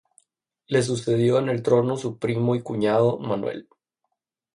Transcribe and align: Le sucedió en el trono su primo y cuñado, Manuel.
Le 0.65 0.81
sucedió 0.81 1.37
en 1.37 1.47
el 1.47 1.61
trono 1.61 1.95
su 1.95 2.17
primo 2.17 2.55
y 2.55 2.63
cuñado, 2.63 3.19
Manuel. 3.19 3.69